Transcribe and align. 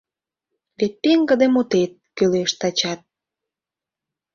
Вет 0.77 0.93
пеҥгыде 1.03 1.47
мутет 1.53 1.91
Кӱлеш 2.15 2.51
тачат. 2.59 3.01